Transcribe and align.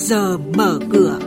giờ 0.00 0.38
mở 0.38 0.78
cửa. 0.92 1.18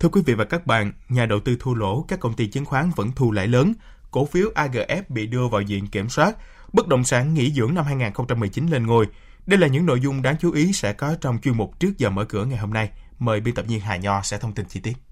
Thưa 0.00 0.08
quý 0.08 0.22
vị 0.26 0.34
và 0.34 0.44
các 0.44 0.66
bạn, 0.66 0.92
nhà 1.08 1.26
đầu 1.26 1.40
tư 1.40 1.56
thua 1.60 1.74
lỗ, 1.74 2.04
các 2.08 2.20
công 2.20 2.34
ty 2.34 2.46
chứng 2.46 2.64
khoán 2.64 2.90
vẫn 2.96 3.10
thu 3.16 3.32
lãi 3.32 3.46
lớn, 3.46 3.72
cổ 4.10 4.24
phiếu 4.24 4.50
AGF 4.54 5.02
bị 5.08 5.26
đưa 5.26 5.48
vào 5.48 5.60
diện 5.60 5.86
kiểm 5.86 6.08
soát, 6.08 6.36
bất 6.72 6.88
động 6.88 7.04
sản 7.04 7.34
nghỉ 7.34 7.52
dưỡng 7.52 7.74
năm 7.74 7.84
2019 7.84 8.66
lên 8.66 8.86
ngôi. 8.86 9.06
Đây 9.46 9.58
là 9.58 9.66
những 9.66 9.86
nội 9.86 10.00
dung 10.00 10.22
đáng 10.22 10.36
chú 10.40 10.52
ý 10.52 10.72
sẽ 10.72 10.92
có 10.92 11.16
trong 11.20 11.38
chuyên 11.42 11.56
mục 11.56 11.80
trước 11.80 11.98
giờ 11.98 12.10
mở 12.10 12.24
cửa 12.24 12.44
ngày 12.44 12.58
hôm 12.58 12.72
nay. 12.72 12.90
Mời 13.18 13.40
biên 13.40 13.54
tập 13.54 13.64
viên 13.68 13.80
Hà 13.80 13.96
Nho 13.96 14.22
sẽ 14.22 14.38
thông 14.38 14.52
tin 14.52 14.66
chi 14.66 14.80
tiết. 14.80 15.11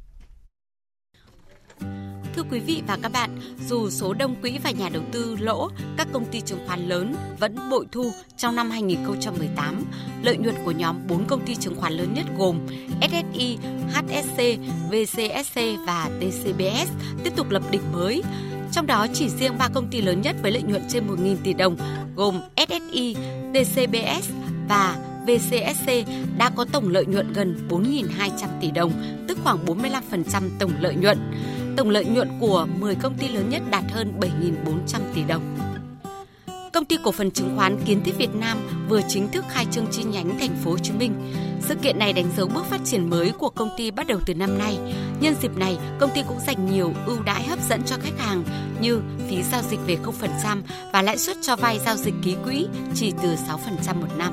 Quý 2.51 2.61
vị 2.61 2.82
và 2.87 2.98
các 3.03 3.12
bạn, 3.12 3.30
dù 3.69 3.91
số 3.91 4.14
đông 4.14 4.35
quỹ 4.43 4.59
và 4.62 4.71
nhà 4.71 4.88
đầu 4.88 5.02
tư 5.12 5.37
lỗ, 5.41 5.69
các 5.97 6.09
công 6.12 6.25
ty 6.25 6.41
chứng 6.41 6.59
khoán 6.66 6.88
lớn 6.88 7.15
vẫn 7.38 7.56
bội 7.70 7.87
thu 7.92 8.12
trong 8.37 8.56
năm 8.56 8.70
2018. 8.70 9.84
Lợi 10.23 10.37
nhuận 10.37 10.55
của 10.65 10.70
nhóm 10.70 10.97
4 11.09 11.25
công 11.25 11.47
ty 11.47 11.55
chứng 11.55 11.77
khoán 11.77 11.92
lớn 11.92 12.15
nhất 12.15 12.27
gồm 12.39 12.59
SSI, 13.01 13.59
HSC, 13.92 14.39
VCSC 14.91 15.61
và 15.87 16.11
TCBS 16.20 16.91
tiếp 17.25 17.33
tục 17.37 17.51
lập 17.51 17.62
đỉnh 17.70 17.92
mới. 17.92 18.23
Trong 18.73 18.87
đó 18.87 19.06
chỉ 19.12 19.28
riêng 19.28 19.59
3 19.59 19.69
công 19.75 19.89
ty 19.91 20.03
lớn 20.03 20.23
nhất 20.23 20.37
với 20.42 20.53
lợi 20.53 20.62
nhuận 20.62 20.83
trên 20.89 21.06
1.000 21.06 21.37
tỷ 21.45 21.53
đồng 21.53 21.77
gồm 22.17 22.41
SSI, 22.56 23.17
TCBS 23.53 24.30
và 24.69 24.97
VCSC 25.27 25.91
đã 26.39 26.51
có 26.51 26.64
tổng 26.73 26.89
lợi 26.89 27.06
nhuận 27.06 27.33
gần 27.33 27.67
4.200 27.69 28.28
tỷ 28.61 28.70
đồng, 28.70 28.92
tức 29.28 29.39
khoảng 29.45 29.64
45% 29.67 30.42
tổng 30.59 30.73
lợi 30.80 30.95
nhuận. 30.95 31.19
Tổng 31.77 31.91
lợi 31.91 32.05
nhuận 32.05 32.29
của 32.41 32.66
10 32.79 32.95
công 32.95 33.19
ty 33.19 33.29
lớn 33.29 33.48
nhất 33.48 33.62
đạt 33.70 33.84
hơn 33.91 34.12
7.400 34.20 35.01
tỷ 35.15 35.23
đồng. 35.24 35.42
Công 36.73 36.84
ty 36.84 36.97
cổ 37.05 37.12
phần 37.12 37.31
chứng 37.31 37.56
khoán 37.56 37.78
Kiến 37.84 38.03
thiết 38.05 38.17
Việt 38.19 38.34
Nam 38.34 38.58
vừa 38.89 39.00
chính 39.08 39.28
thức 39.28 39.45
khai 39.48 39.67
trương 39.70 39.86
chi 39.91 40.03
nhánh 40.03 40.39
thành 40.39 40.56
phố 40.64 40.70
Hồ 40.70 40.78
Chí 40.78 40.92
Minh. 40.92 41.14
Sự 41.61 41.75
kiện 41.75 41.98
này 41.98 42.12
đánh 42.12 42.27
dấu 42.36 42.48
bước 42.48 42.67
phát 42.67 42.80
triển 42.84 43.11
mới 43.11 43.33
của 43.39 43.50
công 43.50 43.70
ty 43.77 43.91
bắt 43.91 44.06
đầu 44.06 44.20
từ 44.27 44.34
năm 44.34 44.58
nay. 44.58 44.78
Nhân 45.20 45.34
dịp 45.42 45.56
này, 45.56 45.78
công 46.00 46.11
ty 46.14 46.22
cũng 46.28 46.39
dành 46.47 46.70
nhiều 46.70 46.92
ưu 47.06 47.22
đãi 47.22 47.42
hấp 47.42 47.58
dẫn 47.69 47.83
cho 47.86 47.97
khách 48.02 48.19
hàng 48.19 48.45
như 48.80 49.02
phí 49.28 49.42
giao 49.42 49.62
dịch 49.70 49.80
về 49.86 49.97
0% 50.42 50.62
và 50.92 51.02
lãi 51.02 51.19
suất 51.19 51.36
cho 51.42 51.56
vay 51.56 51.78
giao 51.78 51.97
dịch 51.97 52.14
ký 52.25 52.36
quỹ 52.45 52.67
chỉ 52.95 53.12
từ 53.23 53.34
6% 53.34 54.00
một 54.00 54.19
năm. 54.19 54.33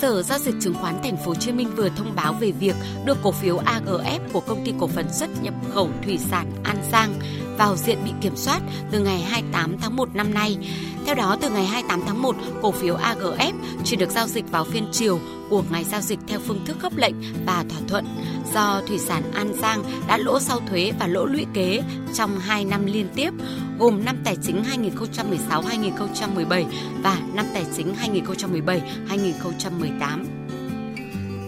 Sở 0.00 0.22
giao 0.22 0.38
dịch 0.38 0.54
chứng 0.60 0.74
khoán 0.74 0.94
Thành 1.02 1.16
phố 1.16 1.24
Hồ 1.26 1.34
Chí 1.34 1.52
Minh 1.52 1.68
vừa 1.76 1.88
thông 1.88 2.14
báo 2.16 2.32
về 2.32 2.50
việc 2.50 2.74
đưa 3.04 3.14
cổ 3.22 3.32
phiếu 3.32 3.58
AGF 3.58 4.20
của 4.32 4.40
công 4.40 4.64
ty 4.64 4.72
cổ 4.80 4.86
phần 4.86 5.12
xuất 5.12 5.42
nhập 5.42 5.54
khẩu 5.74 5.90
thủy 6.04 6.18
sản 6.18 6.46
An 6.64 6.76
Giang 6.92 7.14
vào 7.58 7.76
diện 7.76 7.98
bị 8.04 8.10
kiểm 8.20 8.36
soát 8.36 8.60
từ 8.90 9.00
ngày 9.00 9.20
28 9.20 9.76
tháng 9.80 9.96
1 9.96 10.14
năm 10.14 10.34
nay. 10.34 10.58
Theo 11.06 11.14
đó, 11.14 11.36
từ 11.40 11.50
ngày 11.50 11.64
28 11.64 12.00
tháng 12.06 12.22
1, 12.22 12.36
cổ 12.62 12.70
phiếu 12.70 12.96
AGF 12.96 13.52
chỉ 13.84 13.96
được 13.96 14.10
giao 14.10 14.26
dịch 14.26 14.50
vào 14.50 14.64
phiên 14.64 14.88
chiều 14.92 15.20
của 15.50 15.64
ngày 15.70 15.84
giao 15.84 16.00
dịch 16.00 16.18
theo 16.26 16.40
phương 16.46 16.64
thức 16.66 16.76
khớp 16.80 16.96
lệnh 16.96 17.14
và 17.46 17.64
thỏa 17.68 17.80
thuận 17.88 18.04
do 18.54 18.82
thủy 18.88 18.98
sản 18.98 19.22
An 19.34 19.54
Giang 19.54 19.82
đã 20.08 20.18
lỗ 20.18 20.40
sau 20.40 20.60
thuế 20.68 20.92
và 21.00 21.06
lỗ 21.06 21.26
lũy 21.26 21.46
kế 21.54 21.82
trong 22.14 22.38
2 22.38 22.64
năm 22.64 22.86
liên 22.86 23.08
tiếp, 23.14 23.30
gồm 23.78 24.04
năm 24.04 24.16
tài 24.24 24.36
chính 24.42 24.64
2016-2017 25.50 26.64
và 27.02 27.18
năm 27.34 27.46
tài 27.54 27.64
chính 27.76 27.94
2017-2018. 29.08 30.24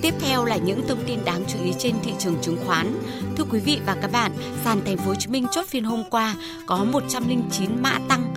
Tiếp 0.02 0.14
theo 0.20 0.44
là 0.44 0.56
những 0.56 0.88
thông 0.88 1.04
tin 1.06 1.18
đáng 1.24 1.44
chú 1.48 1.58
ý 1.64 1.72
trên 1.78 1.94
thị 2.02 2.12
trường 2.18 2.36
chứng 2.42 2.56
khoán. 2.66 2.94
Thưa 3.36 3.44
quý 3.50 3.60
vị 3.60 3.78
và 3.86 3.96
các 4.02 4.12
bạn, 4.12 4.32
sàn 4.64 4.80
Thành 4.84 4.96
phố 4.96 5.04
Hồ 5.04 5.14
Chí 5.14 5.28
Minh 5.28 5.46
chốt 5.52 5.66
phiên 5.66 5.84
hôm 5.84 6.04
qua 6.10 6.34
có 6.66 6.84
109 6.84 7.82
mã 7.82 7.98
tăng 8.08 8.31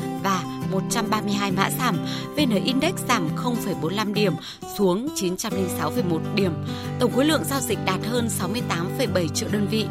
132 0.71 1.51
mã 1.51 1.69
giảm, 1.79 1.97
VN 2.35 2.63
Index 2.63 2.93
giảm 3.07 3.29
0,45 3.35 4.13
điểm 4.13 4.33
xuống 4.77 5.07
906,1 5.15 6.35
điểm. 6.35 6.51
Tổng 6.99 7.11
khối 7.11 7.25
lượng 7.25 7.43
giao 7.45 7.59
dịch 7.59 7.79
đạt 7.85 7.99
hơn 8.05 8.29
68,7 8.39 9.27
triệu 9.27 9.49
đơn 9.51 9.67
vị, 9.67 9.85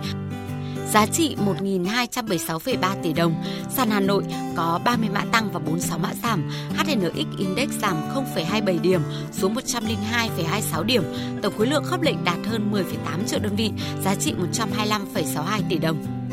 giá 0.94 1.06
trị 1.06 1.36
1.276,3 1.46 2.94
tỷ 3.02 3.12
đồng. 3.12 3.34
Sàn 3.76 3.90
Hà 3.90 4.00
Nội 4.00 4.24
có 4.56 4.80
30 4.84 5.08
mã 5.14 5.24
tăng 5.32 5.52
và 5.52 5.58
46 5.58 5.98
mã 5.98 6.14
giảm. 6.22 6.50
HNX 6.76 7.38
Index 7.38 7.68
giảm 7.70 7.96
0,27 8.36 8.80
điểm 8.80 9.00
xuống 9.32 9.54
102,26 9.54 10.82
điểm. 10.82 11.02
Tổng 11.42 11.54
khối 11.58 11.66
lượng 11.66 11.84
khớp 11.84 12.02
lệnh 12.02 12.24
đạt 12.24 12.38
hơn 12.46 12.72
10,8 12.72 13.24
triệu 13.26 13.38
đơn 13.38 13.56
vị, 13.56 13.70
giá 14.04 14.14
trị 14.14 14.34
125,62 14.52 15.62
tỷ 15.68 15.78
đồng. 15.78 16.23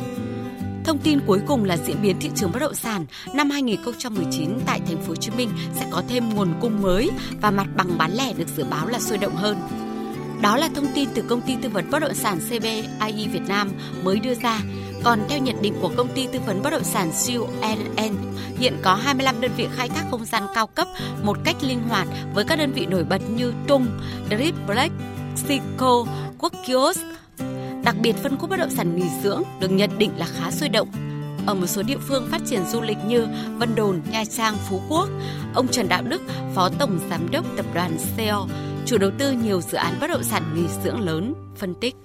Thông 0.86 0.97
tin 0.97 1.19
cuối 1.25 1.40
cùng 1.47 1.64
là 1.64 1.78
diễn 1.78 2.02
biến 2.02 2.16
thị 2.19 2.31
trường 2.36 2.52
bất 2.52 2.59
động 2.59 2.75
sản 2.75 3.06
năm 3.34 3.50
2019 3.50 4.59
tại 4.66 4.81
thành 4.88 4.97
phố 4.97 5.08
Hồ 5.08 5.16
Chí 5.16 5.31
Minh 5.31 5.50
sẽ 5.75 5.86
có 5.92 6.03
thêm 6.08 6.30
nguồn 6.30 6.53
cung 6.62 6.81
mới 6.81 7.09
và 7.42 7.52
mặt 7.52 7.68
bằng 7.75 7.97
bán 7.97 8.12
lẻ 8.14 8.34
được 8.34 8.47
dự 8.58 8.64
báo 8.64 8.88
là 8.88 9.00
sôi 9.00 9.18
động 9.18 9.36
hơn. 9.36 9.58
Đó 10.41 10.58
là 10.58 10.70
thông 10.75 10.88
tin 10.96 11.09
từ 11.14 11.22
công 11.22 11.41
ty 11.41 11.56
tư 11.62 11.70
vấn 11.70 11.90
bất 11.91 12.00
động 12.00 12.14
sản 12.14 12.40
CBI 12.40 13.28
Việt 13.28 13.47
Nam 13.47 13.72
mới 14.03 14.20
đưa 14.20 14.36
ra. 14.36 14.59
Còn 15.03 15.20
theo 15.30 15.40
nhận 15.40 15.62
định 15.62 15.74
của 15.81 15.91
công 15.97 16.08
ty 16.16 16.28
tư 16.34 16.40
vấn 16.46 16.62
bất 16.64 16.70
động 16.70 16.84
sản 16.84 17.12
CNN, 17.25 18.16
hiện 18.58 18.78
có 18.81 18.96
25 18.96 19.41
đơn 19.41 19.52
vị 19.58 19.68
khai 19.75 19.90
thác 19.90 20.03
không 20.12 20.25
gian 20.25 20.44
cao 20.56 20.68
cấp 20.68 20.88
một 21.24 21.38
cách 21.44 21.56
linh 21.62 21.81
hoạt 21.90 22.08
với 22.34 22.46
các 22.46 22.59
đơn 22.59 22.72
vị 22.72 22.86
nổi 22.86 23.03
bật 23.03 23.22
như 23.30 23.53
Tung, 23.68 23.88
Drip 24.30 24.56
Black, 24.68 24.94
Sico, 25.36 26.06
Quốc 26.38 26.53
Kiosk. 26.68 27.11
Đặc 27.91 28.02
biệt 28.02 28.16
phân 28.16 28.38
khúc 28.38 28.50
bất 28.50 28.57
động 28.57 28.69
sản 28.69 28.96
nghỉ 28.96 29.06
dưỡng 29.24 29.44
được 29.59 29.72
nhận 29.72 29.97
định 29.97 30.12
là 30.18 30.25
khá 30.25 30.52
sôi 30.52 30.69
động 30.69 30.88
ở 31.46 31.53
một 31.53 31.66
số 31.66 31.84
địa 31.84 31.97
phương 32.07 32.28
phát 32.31 32.41
triển 32.46 32.66
du 32.66 32.81
lịch 32.81 32.97
như 33.07 33.28
Vân 33.57 33.75
Đồn, 33.75 34.02
Nha 34.12 34.24
Trang, 34.38 34.56
Phú 34.69 34.81
Quốc. 34.90 35.09
Ông 35.53 35.68
Trần 35.68 35.90
Đạo 35.90 36.03
Đức, 36.03 36.22
Phó 36.56 36.69
Tổng 36.79 37.00
Giám 37.09 37.31
đốc 37.31 37.46
Tập 37.57 37.66
đoàn 37.74 37.97
CEO, 38.18 38.47
chủ 38.85 38.97
đầu 38.97 39.12
tư 39.18 39.31
nhiều 39.31 39.62
dự 39.62 39.78
án 39.78 39.97
bất 40.02 40.07
động 40.07 40.24
sản 40.24 40.44
nghỉ 40.56 40.63
dưỡng 40.84 41.00
lớn, 41.00 41.34
phân 41.57 41.74
tích. 41.74 41.96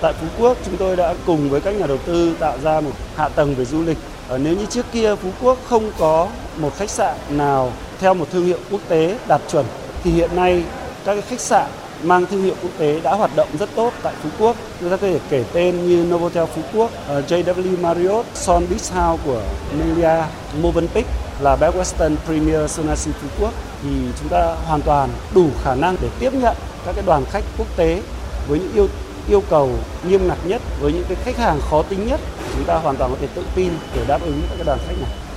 Tại 0.00 0.12
Phú 0.12 0.26
Quốc, 0.38 0.56
chúng 0.64 0.76
tôi 0.76 0.96
đã 0.96 1.14
cùng 1.26 1.50
với 1.50 1.60
các 1.60 1.70
nhà 1.70 1.86
đầu 1.86 1.98
tư 1.98 2.34
tạo 2.40 2.58
ra 2.62 2.80
một 2.80 2.92
hạ 3.16 3.28
tầng 3.28 3.54
về 3.54 3.64
du 3.64 3.82
lịch. 3.82 3.98
Ờ, 4.28 4.38
nếu 4.38 4.56
như 4.56 4.66
trước 4.66 4.86
kia 4.92 5.14
Phú 5.14 5.30
Quốc 5.42 5.58
không 5.68 5.90
có 5.98 6.28
một 6.60 6.70
khách 6.76 6.90
sạn 6.90 7.16
nào 7.30 7.72
theo 8.00 8.14
một 8.14 8.30
thương 8.30 8.46
hiệu 8.46 8.58
quốc 8.70 8.80
tế 8.88 9.18
đạt 9.28 9.40
chuẩn, 9.50 9.66
thì 10.04 10.10
hiện 10.10 10.36
nay 10.36 10.64
các 11.04 11.24
khách 11.28 11.40
sạn 11.40 11.70
mang 12.02 12.26
thương 12.26 12.42
hiệu 12.42 12.54
quốc 12.62 12.70
tế 12.78 13.00
đã 13.00 13.14
hoạt 13.14 13.30
động 13.36 13.48
rất 13.58 13.68
tốt 13.76 13.92
tại 14.02 14.14
Phú 14.22 14.28
Quốc. 14.38 14.56
Chúng 14.80 14.90
ta 14.90 14.96
có 14.96 15.06
thể 15.06 15.18
kể 15.30 15.44
tên 15.52 15.88
như 15.88 16.04
Novotel 16.04 16.44
Phú 16.44 16.62
Quốc, 16.72 16.90
ờ, 17.08 17.22
JW 17.28 17.80
Marriott, 17.80 18.26
Son 18.34 18.66
Beach 18.70 18.92
House 18.92 19.22
của 19.24 19.42
Melia, 19.78 20.22
Movenpick 20.62 21.08
là 21.40 21.56
Best 21.56 21.76
Western 21.76 22.16
Premier 22.26 22.70
Sonasi 22.70 23.10
Phú 23.12 23.28
Quốc. 23.40 23.52
Thì 23.82 23.88
chúng 24.20 24.28
ta 24.28 24.54
hoàn 24.66 24.82
toàn 24.82 25.08
đủ 25.34 25.48
khả 25.64 25.74
năng 25.74 25.96
để 26.02 26.08
tiếp 26.18 26.30
nhận 26.34 26.56
các 26.86 26.94
cái 26.94 27.04
đoàn 27.06 27.24
khách 27.30 27.44
quốc 27.58 27.76
tế 27.76 28.02
với 28.48 28.58
những 28.58 28.72
yêu 28.74 28.88
yêu 29.28 29.42
cầu 29.50 29.70
nghiêm 30.08 30.28
ngặt 30.28 30.38
nhất 30.44 30.62
với 30.80 30.92
những 30.92 31.04
cái 31.08 31.16
khách 31.24 31.36
hàng 31.36 31.60
khó 31.70 31.82
tính 31.82 32.06
nhất. 32.06 32.20
Chúng 32.54 32.64
ta 32.64 32.74
hoàn 32.74 32.96
toàn 32.96 33.10
có 33.10 33.16
thể 33.20 33.28
tự 33.34 33.42
tin 33.54 33.72
để 33.96 34.04
đáp 34.08 34.22
ứng 34.22 34.40
các 34.48 34.54
cái 34.56 34.64
đoàn 34.64 34.78
khách 34.86 34.94
này. 35.00 35.27